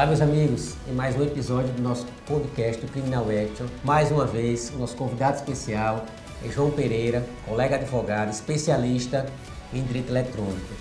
[0.00, 3.66] Olá, meus amigos, em mais um episódio do nosso podcast Criminal Action.
[3.84, 6.06] Mais uma vez, o nosso convidado especial
[6.42, 9.26] é João Pereira, colega advogado, especialista
[9.74, 10.72] em direito eletrônico.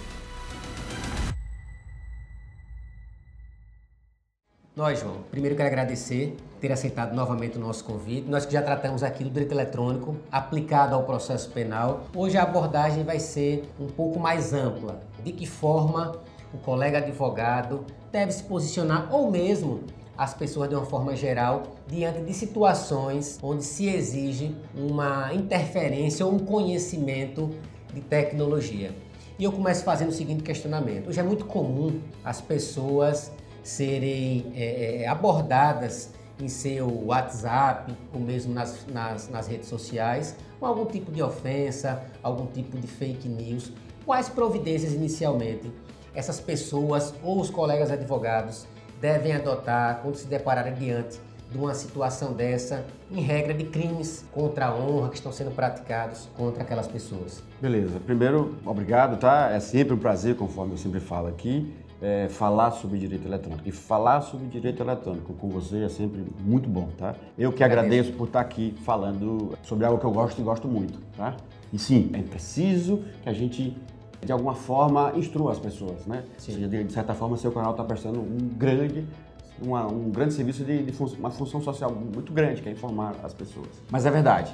[4.74, 8.26] Nós, João, primeiro quero agradecer ter aceitado novamente o nosso convite.
[8.30, 13.04] Nós que já tratamos aqui do direito eletrônico aplicado ao processo penal, hoje a abordagem
[13.04, 15.02] vai ser um pouco mais ampla.
[15.26, 16.22] De que forma
[16.54, 19.84] o colega advogado deve se posicionar ou mesmo
[20.18, 26.34] as pessoas de uma forma geral diante de situações onde se exige uma interferência ou
[26.34, 27.50] um conhecimento
[27.94, 28.94] de tecnologia.
[29.38, 33.32] E eu começo fazendo o seguinte questionamento: hoje é muito comum as pessoas
[33.64, 36.10] serem é, é abordadas
[36.42, 42.04] em seu WhatsApp ou mesmo nas, nas, nas redes sociais com algum tipo de ofensa,
[42.22, 43.72] algum tipo de fake news.
[44.06, 45.72] Quais providências inicialmente
[46.20, 48.68] essas pessoas ou os colegas advogados
[49.00, 51.18] devem adotar quando se depararem diante
[51.50, 56.28] de uma situação dessa, em regra de crimes contra a honra que estão sendo praticados
[56.36, 57.42] contra aquelas pessoas.
[57.62, 58.02] Beleza.
[58.02, 59.50] Primeiro, obrigado, tá?
[59.50, 63.68] É sempre um prazer, conforme eu sempre falo aqui, é, falar sobre direito eletrônico.
[63.68, 67.16] E falar sobre direito eletrônico com você é sempre muito bom, tá?
[67.38, 70.68] Eu que agradeço, agradeço por estar aqui falando sobre algo que eu gosto e gosto
[70.68, 71.36] muito, tá?
[71.72, 73.76] E sim, é preciso que a gente
[74.26, 76.24] de alguma forma, instrua as pessoas, né?
[76.38, 76.54] Sim.
[76.54, 79.08] Seja, de, de certa forma, seu canal está prestando um grande,
[79.62, 83.16] uma, um grande serviço de, de fun uma função social muito grande, que é informar
[83.24, 83.70] as pessoas.
[83.90, 84.54] Mas é verdade.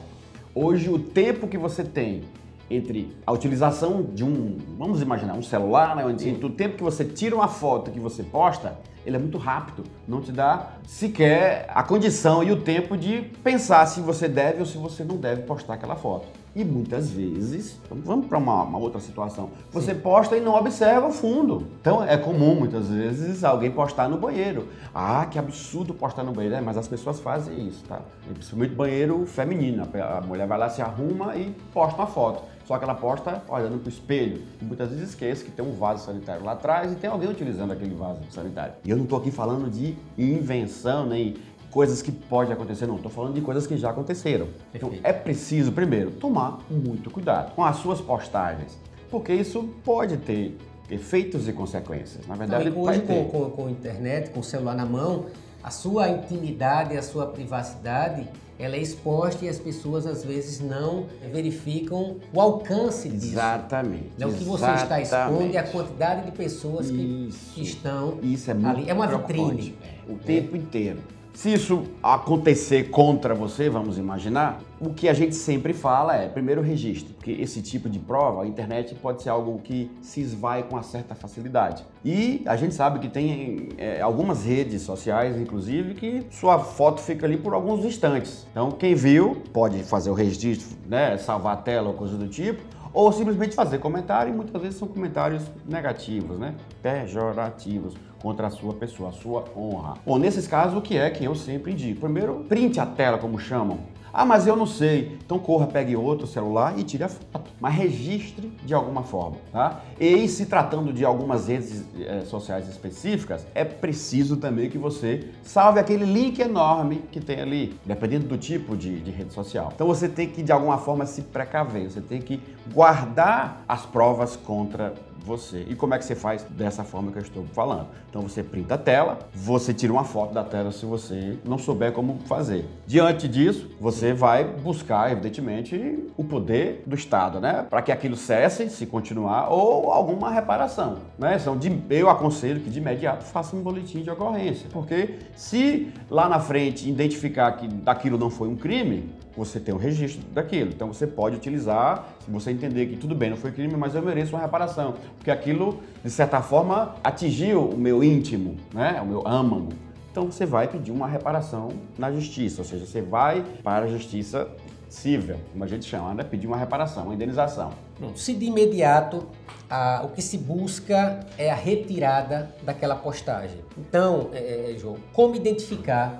[0.53, 2.23] Hoje, o tempo que você tem
[2.69, 6.05] entre a utilização de um, vamos imaginar, um celular, né?
[6.05, 9.83] Onde, o tempo que você tira uma foto que você posta, ele é muito rápido.
[10.08, 14.66] Não te dá sequer a condição e o tempo de pensar se você deve ou
[14.66, 16.27] se você não deve postar aquela foto.
[16.56, 20.00] E muitas vezes, vamos para uma, uma, outra situação, você Sim.
[20.00, 21.67] posta e não observa o fundo.
[21.82, 24.70] Então é comum muitas vezes alguém postar no banheiro.
[24.94, 26.55] Ah, que absurdo postar no banheiro.
[26.55, 27.99] É, mas as pessoas fazem isso, tá?
[28.33, 29.83] principalmente banheiro feminino.
[29.83, 32.42] A mulher vai lá, se arruma e posta uma foto.
[32.65, 34.42] Só que ela posta olhando para o espelho.
[34.61, 37.71] E muitas vezes esquece que tem um vaso sanitário lá atrás e tem alguém utilizando
[37.71, 38.73] aquele vaso sanitário.
[38.83, 41.36] E eu não estou aqui falando de invenção, nem
[41.75, 42.95] coisas que podem acontecer, não.
[42.95, 44.47] Estou falando de coisas que já aconteceram.
[44.73, 48.80] Então é preciso, primeiro, tomar muito cuidado com as suas postagens,
[49.11, 50.58] porque isso pode ter
[50.89, 52.25] efeitos e consequências.
[52.27, 55.25] Na verdade, não, hoje com, com, com a internet, com o celular na mão,
[55.61, 58.25] a sua intimidade, a sua privacidade,
[58.58, 63.33] ela é exposta e as pessoas às vezes não verificam o alcance disso.
[63.33, 64.11] Exatamente.
[64.17, 68.49] É o que você está expondo e a quantidade de pessoas que, que, estão Isso
[68.49, 68.89] é ali.
[68.89, 69.77] É uma vitrine.
[70.08, 71.14] O tempo inteiro.
[71.35, 76.61] Se isso acontecer contra você, vamos imaginar, o que a gente sempre fala é, primeiro,
[76.61, 80.75] registre, porque esse tipo de prova, a internet pode ser algo que se esvai com
[80.75, 81.83] uma certa facilidade.
[82.05, 87.25] E a gente sabe que tem é, algumas redes sociais, inclusive, que sua foto fica
[87.25, 88.47] ali por alguns instantes.
[88.52, 92.61] Então, quem viu pode fazer o registro, né, salvar a tela ou coisa do tipo,
[92.95, 96.56] ou simplesmente fazer comentário, e muitas vezes são comentários negativos, né?
[96.82, 99.95] pejorativos contra a sua pessoa, a sua honra.
[100.06, 102.00] Bom, nesses casos, o que é que eu sempre indico?
[102.00, 103.80] Primeiro, printe a tela, como chamam.
[104.17, 105.17] Ah, mas eu não sei.
[105.26, 107.52] Então corra, pegue outro celular e tire a foto.
[107.59, 109.81] Mas registre de alguma forma, tá?
[109.99, 115.81] E se tratando de algumas redes é, sociais específicas, é preciso também que você salve
[115.81, 119.71] aquele link enorme que tem ali, dependendo do tipo de, de rede social.
[119.76, 122.42] Então você tem que de alguma forma se precaver, você tem que
[122.73, 124.93] guardar as provas contra
[125.25, 125.65] você.
[125.67, 127.87] E como é que você faz dessa forma que eu estou falando?
[128.09, 131.91] Então você printa a tela, você tira uma foto da tela se você não souber
[131.91, 132.65] como fazer.
[132.86, 137.65] Diante disso, você vai buscar, evidentemente, o poder do Estado, né?
[137.69, 140.97] Para que aquilo cesse, se continuar, ou alguma reparação.
[141.18, 141.38] Né?
[141.39, 144.68] Então, de, eu aconselho que de imediato faça um boletim de ocorrência.
[144.71, 149.77] Porque se lá na frente identificar que daquilo não foi um crime, você tem o
[149.77, 150.71] um registro daquilo.
[150.71, 154.01] Então você pode utilizar, se você entender que tudo bem, não foi crime, mas eu
[154.01, 154.95] mereço uma reparação.
[155.17, 158.99] Porque aquilo, de certa forma, atingiu o meu íntimo, né?
[159.01, 159.69] o meu âmago.
[160.11, 164.47] Então você vai pedir uma reparação na justiça, ou seja, você vai para a justiça
[164.87, 166.23] civil, como a gente chama, né?
[166.23, 167.71] pedir uma reparação, uma indenização.
[168.15, 169.27] Se de imediato
[169.69, 173.59] a, o que se busca é a retirada daquela postagem.
[173.77, 176.19] Então, é, é João, como identificar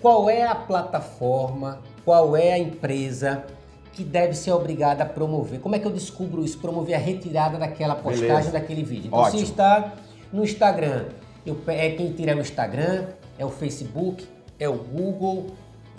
[0.00, 3.44] qual é a plataforma, qual é a empresa
[3.92, 5.60] que deve ser obrigada a promover.
[5.60, 6.58] Como é que eu descubro isso?
[6.58, 8.50] Promover a retirada daquela postagem, Beleza.
[8.50, 9.08] daquele vídeo.
[9.08, 9.38] Então, Ótimo.
[9.38, 9.92] se está
[10.32, 11.06] no Instagram,
[11.44, 13.06] eu, é quem tira o Instagram,
[13.38, 14.26] é o Facebook,
[14.58, 15.48] é o Google,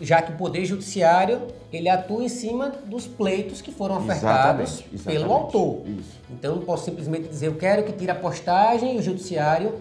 [0.01, 1.41] já que o Poder Judiciário
[1.71, 5.21] ele atua em cima dos pleitos que foram ofertados exatamente, exatamente.
[5.21, 5.81] pelo autor.
[5.87, 6.19] Isso.
[6.31, 9.75] Então, não posso simplesmente dizer eu quero que tire a postagem e o Judiciário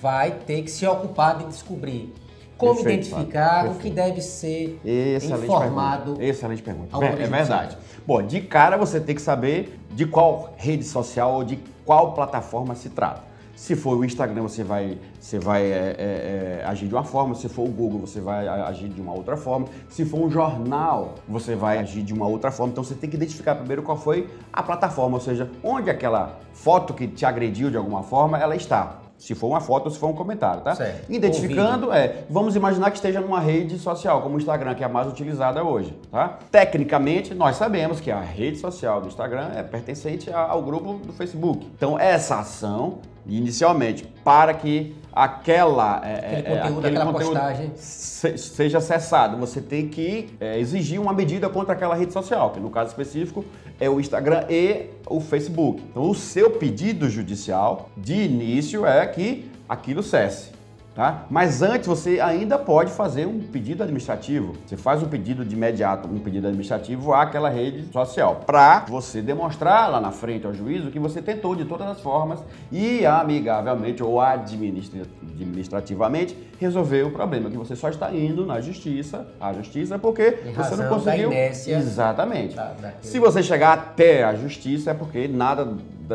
[0.00, 2.12] vai ter que se ocupar de descobrir
[2.60, 6.02] como Perfeito, identificar o que deve ser Excelente informado.
[6.02, 6.24] Pergunta.
[6.24, 7.04] Excelente pergunta.
[7.04, 7.78] É, é verdade.
[8.06, 12.74] Bom, de cara você tem que saber de qual rede social ou de qual plataforma
[12.74, 13.30] se trata.
[13.56, 17.34] Se for o Instagram, você vai, você vai é, é, é, agir de uma forma.
[17.34, 19.66] Se for o Google, você vai agir de uma outra forma.
[19.88, 22.72] Se for um jornal, você vai agir de uma outra forma.
[22.72, 26.94] Então você tem que identificar primeiro qual foi a plataforma, ou seja, onde aquela foto
[26.94, 28.99] que te agrediu de alguma forma, ela está.
[29.20, 30.74] Se for uma foto ou se for um comentário, tá?
[30.74, 31.12] Certo.
[31.12, 34.88] Identificando, é, vamos imaginar que esteja numa rede social, como o Instagram, que é a
[34.88, 36.38] mais utilizada hoje, tá?
[36.50, 41.70] Tecnicamente, nós sabemos que a rede social do Instagram é pertencente ao grupo do Facebook.
[41.76, 47.72] Então, essa ação, inicialmente, para que aquela, é, aquele é, conteúdo, aquele aquela conteúdo postagem
[47.76, 52.60] se, seja acessado, você tem que é, exigir uma medida contra aquela rede social, que
[52.60, 53.44] no caso específico
[53.80, 55.82] é o Instagram e o Facebook.
[55.90, 60.59] Então, o seu pedido judicial de início é que aquilo cesse.
[61.00, 61.24] Tá?
[61.30, 64.52] Mas antes você ainda pode fazer um pedido administrativo.
[64.66, 69.90] Você faz um pedido de imediato, um pedido administrativo àquela rede social, para você demonstrar
[69.90, 74.20] lá na frente ao juízo que você tentou de todas as formas e amigavelmente ou
[74.20, 80.76] administrativamente resolver o problema, que você só está indo na justiça, à justiça, porque você
[80.76, 81.30] não conseguiu.
[81.78, 82.54] Exatamente.
[83.00, 85.66] Se você chegar até a justiça é porque nada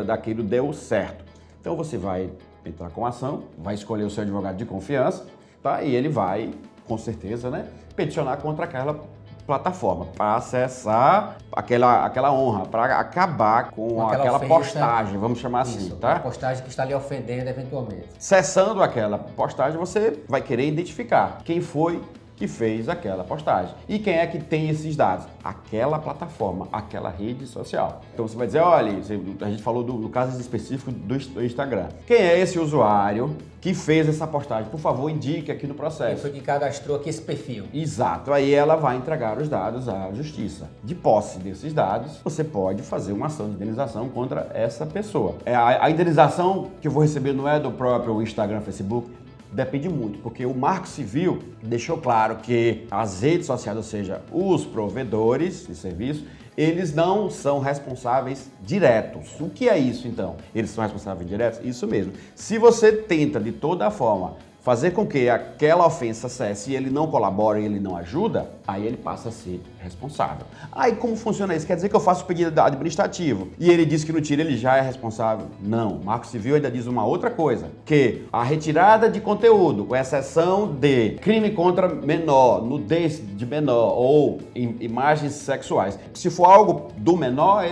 [0.04, 1.24] daquilo deu certo.
[1.60, 2.30] Então você vai
[2.68, 5.26] entrar com ação, vai escolher o seu advogado de confiança,
[5.62, 5.82] tá?
[5.82, 6.50] E ele vai,
[6.86, 9.00] com certeza, né, peticionar contra aquela
[9.46, 15.60] plataforma para acessar aquela, aquela honra, para acabar com, com aquela, aquela postagem, vamos chamar
[15.60, 16.16] assim, Isso, tá?
[16.16, 18.08] A postagem que está lhe ofendendo eventualmente.
[18.18, 22.02] Cessando aquela postagem, você vai querer identificar quem foi
[22.36, 23.74] que fez aquela postagem.
[23.88, 25.26] E quem é que tem esses dados?
[25.42, 28.02] Aquela plataforma, aquela rede social.
[28.12, 28.92] Então você vai dizer, olha,
[29.40, 31.88] a gente falou do, do caso específico do, Instagram.
[32.06, 34.70] Quem é esse usuário que fez essa postagem?
[34.70, 36.22] Por favor, indique aqui no processo.
[36.22, 37.64] Quem foi que cadastrou aqui esse perfil?
[37.72, 38.32] Exato.
[38.32, 40.68] Aí ela vai entregar os dados à justiça.
[40.84, 45.36] De posse desses dados, você pode fazer uma ação de indenização contra essa pessoa.
[45.46, 49.10] É, a, a indenização que eu vou receber não é do próprio Instagram, Facebook,
[49.52, 54.64] Depende muito, porque o Marco Civil deixou claro que as redes sociais, ou seja, os
[54.64, 56.24] provedores de serviço,
[56.56, 59.38] eles não são responsáveis diretos.
[59.40, 60.36] O que é isso então?
[60.54, 61.60] Eles são responsáveis diretos?
[61.64, 62.12] Isso mesmo.
[62.34, 67.06] Se você tenta de toda forma fazer com que aquela ofensa cesse e ele não
[67.06, 70.44] colabora e ele não ajuda, aí ele passa a ser responsável.
[70.72, 71.64] Aí como funciona isso?
[71.64, 74.56] Quer dizer que eu faço o pedido administrativo e ele diz que no tiro ele
[74.56, 75.46] já é responsável?
[75.62, 76.00] Não.
[76.02, 81.10] Marco Civil ainda diz uma outra coisa, que a retirada de conteúdo, com exceção de
[81.20, 87.64] crime contra menor, nudez de menor ou imagens sexuais, se for algo do menor,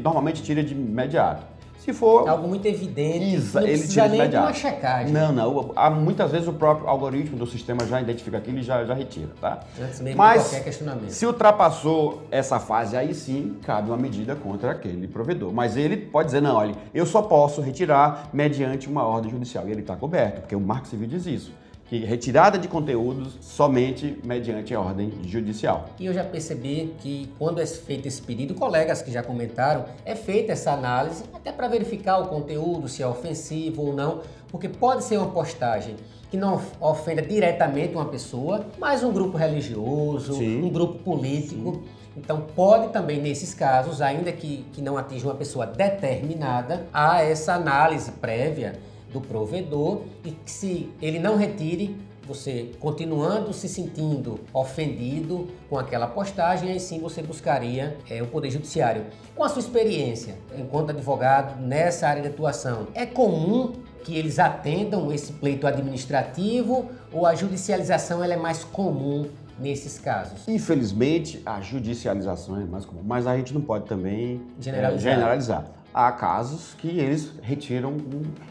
[0.00, 1.57] normalmente tira de imediato.
[1.78, 2.28] Se for.
[2.28, 3.34] Algo muito evidente.
[3.34, 5.12] Isa, ele tira nem de uma checagem.
[5.12, 5.72] Não, não.
[5.74, 9.30] Há, muitas vezes o próprio algoritmo do sistema já identifica aquilo e já, já retira,
[9.40, 9.60] tá?
[9.80, 11.10] Antes mesmo Mas, de qualquer questionamento.
[11.10, 15.52] Se ultrapassou essa fase, aí sim cabe uma medida contra aquele provedor.
[15.52, 19.66] Mas ele pode dizer, não, olha, eu só posso retirar mediante uma ordem judicial.
[19.68, 21.52] E ele está coberto, porque o Marco Civil diz isso
[21.88, 25.88] que retirada de conteúdos somente mediante ordem judicial.
[25.98, 30.14] E eu já percebi que quando é feito esse pedido, colegas que já comentaram, é
[30.14, 35.04] feita essa análise até para verificar o conteúdo, se é ofensivo ou não, porque pode
[35.04, 35.96] ser uma postagem
[36.30, 40.62] que não ofenda diretamente uma pessoa, mas um grupo religioso, Sim.
[40.62, 41.72] um grupo político.
[41.72, 41.98] Sim.
[42.18, 47.54] Então, pode também, nesses casos, ainda que, que não atinja uma pessoa determinada, há essa
[47.54, 48.78] análise prévia
[49.12, 51.96] do provedor e que se ele não retire,
[52.26, 58.50] você continuando se sentindo ofendido com aquela postagem, aí sim você buscaria é, o Poder
[58.50, 59.06] Judiciário.
[59.34, 63.72] Com a sua experiência enquanto advogado nessa área de atuação, é comum
[64.04, 69.26] que eles atendam esse pleito administrativo ou a judicialização ela é mais comum
[69.58, 70.46] nesses casos?
[70.46, 75.14] Infelizmente, a judicialização é mais comum, mas a gente não pode também generalizar.
[75.14, 77.96] generalizar há casos que eles retiram,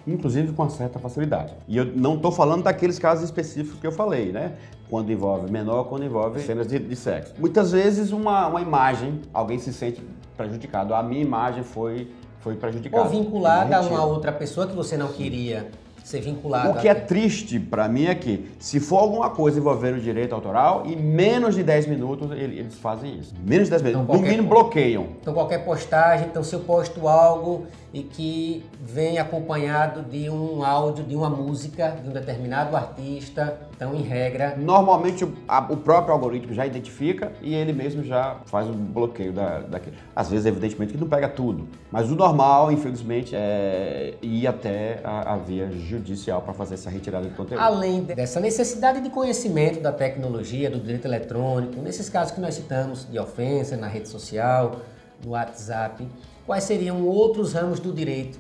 [0.06, 1.54] inclusive com uma certa facilidade.
[1.66, 4.58] E eu não estou falando daqueles casos específicos que eu falei, né?
[4.90, 7.34] Quando envolve menor, quando envolve cenas de, de sexo.
[7.40, 10.04] Muitas vezes uma, uma imagem, alguém se sente
[10.36, 10.94] prejudicado.
[10.94, 12.12] A minha imagem foi,
[12.42, 13.04] foi prejudicada.
[13.04, 15.72] Ou vinculada a uma outra pessoa que você não queria
[16.08, 16.70] ser vinculado.
[16.70, 20.84] O que é triste para mim é que, se for alguma coisa envolvendo direito autoral,
[20.86, 23.34] em menos de 10 minutos eles fazem isso.
[23.46, 24.08] Menos de 10 minutos.
[24.08, 25.08] Então, no mínimo bloqueiam.
[25.22, 27.66] Então qualquer postagem, então se eu posto algo
[27.98, 33.96] e que vem acompanhado de um áudio, de uma música de um determinado artista, Então,
[33.96, 34.56] em regra.
[34.56, 39.96] Normalmente o, próprio algoritmo já identifica e ele mesmo já faz o bloqueio da, daquele.
[40.16, 41.68] Às vezes, evidentemente, que não pega tudo.
[41.92, 47.28] Mas o normal, infelizmente, é ir até a, a via judicial para fazer essa retirada
[47.28, 47.62] de conteúdo.
[47.62, 53.10] Além dessa necessidade de conhecimento da tecnologia, do direito eletrônico, nesses casos que nós citamos
[53.10, 54.78] de ofensa na rede social,
[55.24, 56.08] no WhatsApp,
[56.48, 58.40] quais seriam outros ramos do direito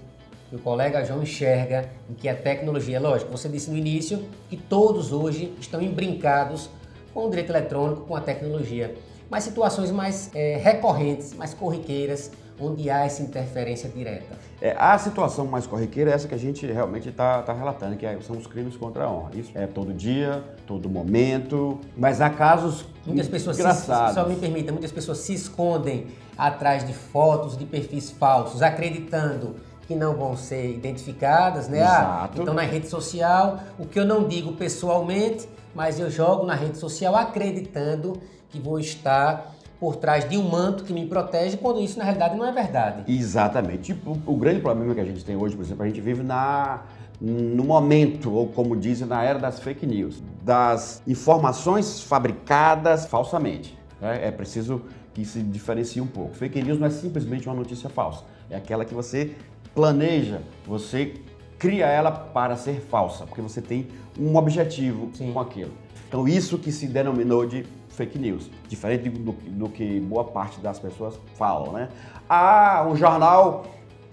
[0.50, 4.56] que o colega João enxerga em que a tecnologia, lógico, você disse no início que
[4.56, 6.70] todos hoje estão embrincados
[7.14, 8.96] com o direito eletrônico, com a tecnologia,
[9.30, 14.36] mas situações mais é, recorrentes, mais corriqueiras, onde há essa interferência direta.
[14.62, 18.06] É, a situação mais corriqueira é essa que a gente realmente está tá relatando, que
[18.06, 19.32] é, são os crimes contra a honra.
[19.36, 24.10] Isso é todo dia, todo momento, mas há casos muitas pessoas engraçados.
[24.10, 29.56] Se, só me permita, muitas pessoas se escondem atrás de fotos de perfis falsos, acreditando
[29.88, 31.82] que não vão ser identificadas, né?
[31.82, 36.56] Ah, então na rede social, o que eu não digo pessoalmente, mas eu jogo na
[36.56, 41.82] rede social acreditando que vou estar por trás de um manto que me protege, quando
[41.82, 43.12] isso na realidade não é verdade.
[43.12, 43.94] Exatamente.
[43.94, 46.82] Tipo, o grande problema que a gente tem hoje, por exemplo, a gente vive na
[47.20, 53.78] no momento, ou como dizem, na era das fake news, das informações fabricadas falsamente.
[54.00, 54.28] Né?
[54.28, 54.84] É preciso
[55.16, 56.36] que se diferencie um pouco.
[56.36, 59.32] Fake news não é simplesmente uma notícia falsa, é aquela que você
[59.74, 61.16] planeja, você
[61.58, 63.88] cria ela para ser falsa, porque você tem
[64.20, 65.34] um objetivo Sim.
[65.34, 65.72] com aquilo.
[66.08, 67.66] Então isso que se denominou de
[67.98, 71.90] fake news, diferente do, do, que boa parte das pessoas falam, né?
[72.30, 73.66] Ah, um jornal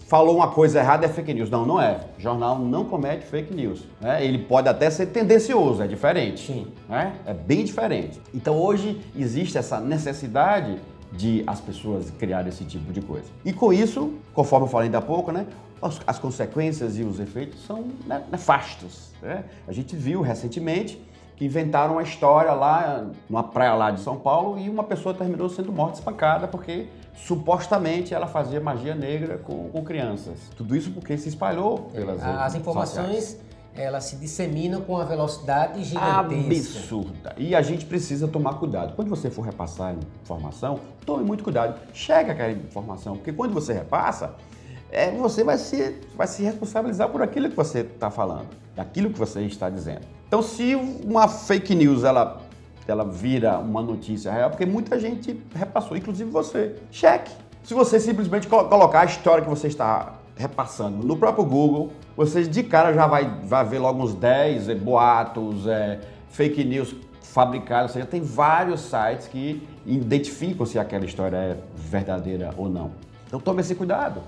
[0.06, 1.50] falou uma coisa errada é fake news.
[1.50, 2.00] Não, não é.
[2.18, 3.84] O jornal não comete fake news.
[4.00, 4.24] Né?
[4.24, 6.46] Ele pode até ser tendencioso, é diferente.
[6.46, 6.66] Sim.
[6.88, 7.14] Né?
[7.26, 8.20] É bem diferente.
[8.32, 10.78] Então hoje existe essa necessidade
[11.12, 13.26] de as pessoas criarem esse tipo de coisa.
[13.44, 15.46] E com isso, conforme eu falei ainda há pouco, né,
[15.80, 17.84] as, as consequências e os efeitos são
[18.30, 19.10] nefastos.
[19.22, 19.44] Né?
[19.68, 21.00] A gente viu recentemente
[21.36, 25.48] que inventaram uma história lá, numa praia lá de São Paulo, e uma pessoa terminou
[25.48, 30.38] sendo morta espancada porque supostamente ela fazia magia negra com, com crianças.
[30.56, 33.44] Tudo isso porque se espalhou pelas As informações sociais
[33.76, 36.78] elas se disseminam com uma velocidade gigantesca.
[36.78, 37.34] Absurda.
[37.36, 38.94] E a gente precisa tomar cuidado.
[38.94, 41.80] Quando você for repassar informação, tome muito cuidado.
[41.92, 44.34] Chegue aquela informação, porque quando você repassa,
[44.90, 49.18] é, você vai se, vai se responsabilizar por aquilo que você está falando, daquilo que
[49.18, 50.06] você está dizendo.
[50.34, 52.40] Então, se uma fake news ela,
[52.88, 57.30] ela vira uma notícia real, porque muita gente repassou, inclusive você, cheque.
[57.62, 62.64] Se você simplesmente colocar a história que você está repassando no próprio Google, você de
[62.64, 66.00] cara já vai, vai ver logo uns 10 é, boatos, é,
[66.30, 72.52] fake news fabricados, ou seja, tem vários sites que identificam se aquela história é verdadeira
[72.56, 72.90] ou não.
[73.28, 74.20] Então tome esse cuidado.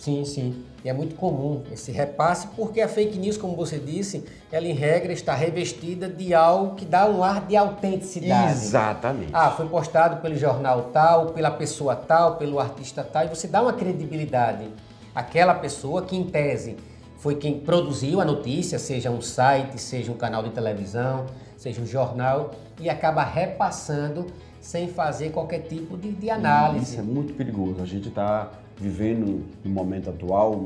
[0.00, 0.64] Sim, sim.
[0.82, 4.72] E é muito comum esse repasse, porque a fake news, como você disse, ela em
[4.72, 8.52] regra está revestida de algo que dá um ar de autenticidade.
[8.52, 9.30] Exatamente.
[9.30, 13.60] Ah, foi postado pelo jornal tal, pela pessoa tal, pelo artista tal, e você dá
[13.60, 14.70] uma credibilidade
[15.14, 16.76] aquela pessoa que, em tese,
[17.18, 21.26] foi quem produziu a notícia, seja um site, seja um canal de televisão,
[21.56, 24.26] seja um jornal, e acaba repassando
[24.60, 26.84] sem fazer qualquer tipo de, de análise.
[26.84, 27.82] Isso é muito perigoso.
[27.82, 30.64] A gente está vivendo, no momento atual,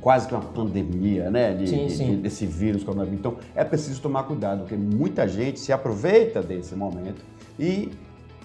[0.00, 1.54] quase que uma pandemia, né?
[1.54, 2.10] De, sim, sim.
[2.10, 3.20] De, desse vírus coronavírus.
[3.20, 7.24] Então, é preciso tomar cuidado, porque muita gente se aproveita desse momento
[7.58, 7.90] e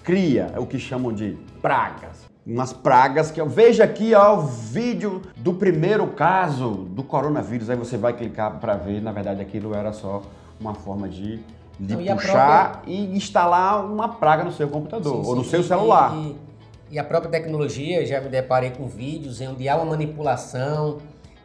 [0.02, 5.22] cria o que chamam de pragas umas pragas que eu veja aqui ó, o vídeo
[5.36, 7.70] do primeiro caso do coronavírus.
[7.70, 10.22] Aí você vai clicar para ver, na verdade aquilo era só
[10.58, 11.38] uma forma de,
[11.80, 12.92] de Não, puxar e, própria...
[12.92, 16.14] e, instalar uma praga no seu computador sim, ou no seu celular.
[16.14, 16.36] E,
[16.90, 20.98] e, a própria tecnologia, já me deparei com vídeos em onde há uma manipulação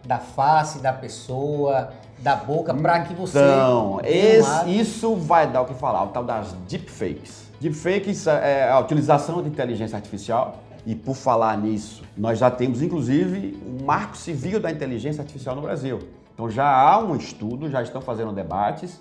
[0.05, 1.89] da face da pessoa,
[2.19, 3.39] da boca, para que você.
[3.39, 7.45] Então, esse, isso vai dar o que falar, o tal das deepfakes.
[7.59, 13.57] Deepfakes é a utilização de inteligência artificial e por falar nisso, nós já temos inclusive
[13.65, 15.99] um marco civil da inteligência artificial no Brasil.
[16.33, 18.99] Então já há um estudo, já estão fazendo debates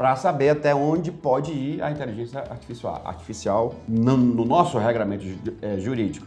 [0.00, 5.26] para saber até onde pode ir a inteligência artificial, artificial no, no nosso regramento
[5.60, 6.26] é, jurídico.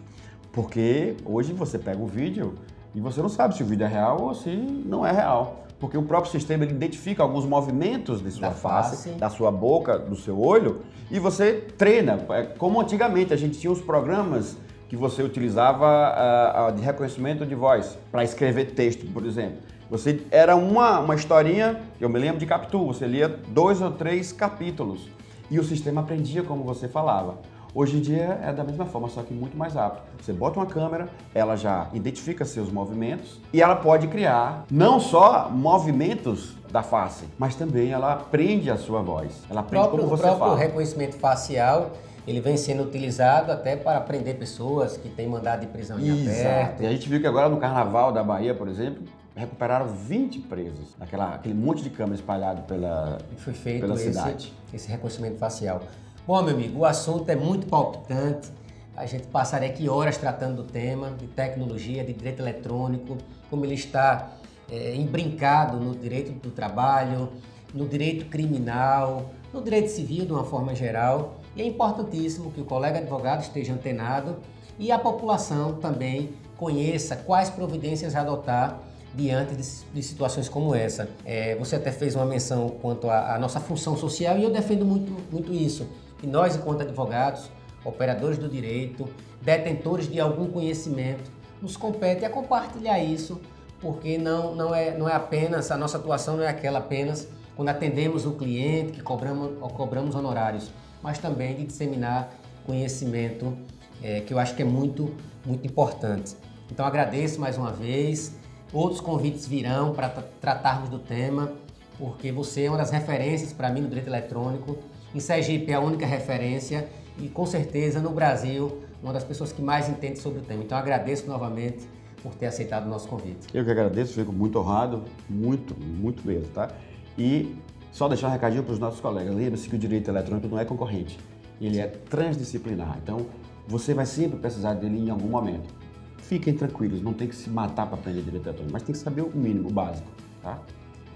[0.52, 2.54] Porque hoje você pega o vídeo
[2.94, 5.66] e você não sabe se o vídeo é real ou se não é real.
[5.80, 9.50] Porque o próprio sistema ele identifica alguns movimentos de sua da face, face, da sua
[9.52, 12.24] boca, do seu olho, e você treina.
[12.30, 14.56] É como antigamente a gente tinha os programas
[14.88, 19.58] que você utilizava uh, de reconhecimento de voz para escrever texto, por exemplo.
[19.94, 24.32] Você era uma, uma historinha, eu me lembro de Capitu, você lia dois ou três
[24.32, 25.08] capítulos
[25.52, 27.36] e o sistema aprendia como você falava.
[27.76, 30.02] Hoje em dia é da mesma forma, só que muito mais rápido.
[30.20, 35.48] Você bota uma câmera, ela já identifica seus movimentos e ela pode criar não só
[35.52, 39.44] movimentos da face, mas também ela aprende a sua voz.
[39.48, 40.58] Ela aprende próprio, como você o próprio fala.
[40.58, 41.92] reconhecimento facial
[42.26, 46.82] ele vem sendo utilizado até para prender pessoas que têm mandado de prisão em aberto.
[46.82, 49.04] E a gente viu que agora no Carnaval da Bahia, por exemplo,
[49.36, 50.96] recuperaram 20 presos.
[51.00, 54.54] Aquela, aquele monte de câmera espalhado pela, foi feito pela esse, cidade.
[54.74, 55.82] esse reconhecimento facial.
[56.26, 58.50] Bom, meu amigo, o assunto é muito palpitante.
[58.96, 63.18] A gente passaria aqui horas tratando do tema de tecnologia, de direito eletrônico,
[63.50, 64.34] como ele está
[64.72, 67.30] é, embrincado no direito do trabalho,
[67.74, 71.40] no direito criminal, no direito civil de uma forma geral.
[71.56, 74.38] E é importantíssimo que o colega advogado esteja antenado
[74.78, 78.80] e a população também conheça quais providências adotar
[79.14, 81.08] diante de, de situações como essa.
[81.24, 84.86] É, você até fez uma menção quanto à, à nossa função social e eu defendo
[84.86, 85.88] muito, muito isso.
[86.20, 87.50] Que nós, enquanto advogados,
[87.84, 89.08] operadores do direito,
[89.42, 91.30] detentores de algum conhecimento,
[91.62, 93.40] nos compete a compartilhar isso,
[93.80, 97.70] porque não, não, é, não é apenas, a nossa atuação não é aquela apenas quando
[97.70, 102.34] atendemos o cliente, que cobramos, cobramos honorários, mas também de disseminar
[102.66, 103.56] conhecimento,
[104.02, 105.14] é, que eu acho que é muito,
[105.46, 106.36] muito importante.
[106.72, 108.36] Então agradeço mais uma vez.
[108.74, 111.52] Outros convites virão para tratarmos do tema,
[112.00, 114.78] porque você é uma das referências para mim no direito eletrônico.
[115.14, 116.90] Em Sergipe é a única referência
[117.20, 120.64] e com certeza no Brasil uma das pessoas que mais entende sobre o tema.
[120.64, 121.88] Então agradeço novamente
[122.24, 123.48] por ter aceitado o nosso convite.
[123.54, 126.72] Eu que agradeço, fico muito honrado, muito, muito mesmo, tá?
[127.16, 127.56] E
[127.92, 129.36] só deixar um recadinho para os nossos colegas.
[129.36, 131.20] Lembre-se que o direito eletrônico não é concorrente,
[131.62, 132.98] ele é transdisciplinar.
[133.04, 133.28] Então,
[133.68, 135.83] você vai sempre precisar dele em algum momento.
[136.28, 139.22] Fiquem tranquilos, não tem que se matar para aprender direito eletrônico, mas tem que saber
[139.22, 140.08] o mínimo, o básico,
[140.42, 140.60] tá?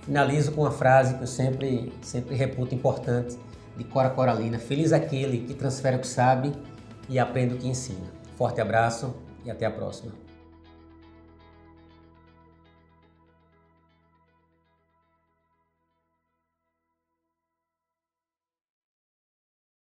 [0.02, 3.38] Finalizo com uma frase que eu sempre, sempre reputo importante,
[3.76, 4.58] de Cora Coralina.
[4.58, 6.52] Feliz aquele que transfere o que sabe
[7.10, 8.08] e aprende o que ensina.
[8.38, 9.14] Forte abraço
[9.46, 10.27] e até a próxima.